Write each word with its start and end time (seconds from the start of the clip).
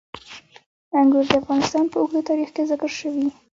انګور 0.99 1.25
د 1.31 1.31
افغانستان 1.41 1.85
په 1.89 1.97
اوږده 1.99 2.21
تاریخ 2.29 2.49
کې 2.55 2.67
ذکر 2.71 2.89
شوي. 2.99 3.27